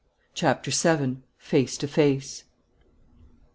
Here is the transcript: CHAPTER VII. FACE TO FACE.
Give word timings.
CHAPTER 0.33 0.71
VII. 0.71 1.17
FACE 1.37 1.77
TO 1.77 1.87
FACE. 1.87 2.45